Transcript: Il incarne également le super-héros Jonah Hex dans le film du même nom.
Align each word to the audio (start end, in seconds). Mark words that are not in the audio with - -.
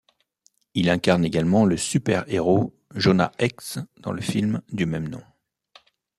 Il 0.73 0.89
incarne 0.89 1.23
également 1.25 1.63
le 1.63 1.77
super-héros 1.77 2.73
Jonah 2.95 3.31
Hex 3.37 3.77
dans 3.99 4.11
le 4.11 4.21
film 4.23 4.63
du 4.73 4.87
même 4.87 5.07
nom. 5.07 5.21